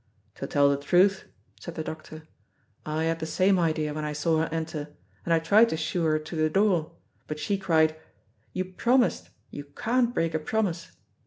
"To 0.33 0.47
tell 0.47 0.67
the 0.71 0.77
truth," 0.77 1.25
said 1.59 1.75
the 1.75 1.83
doctor, 1.83 2.23
"I 2.87 3.03
had 3.03 3.19
the 3.19 3.27
same 3.27 3.59
idea 3.59 3.93
when 3.93 4.03
I 4.03 4.13
saw 4.13 4.39
her 4.39 4.49
enter, 4.51 4.95
and 5.25 5.31
I 5.31 5.37
tried 5.37 5.69
to 5.69 5.77
shoo 5.77 6.05
her 6.05 6.17
to 6.17 6.35
the 6.35 6.49
door, 6.49 6.93
but 7.27 7.37
she 7.37 7.55
cried, 7.55 7.95
'You 8.51 8.65
promised, 8.65 9.29
you 9.51 9.63
can't 9.63 10.11
break 10.11 10.33
a 10.33 10.39
promise!' 10.39 10.93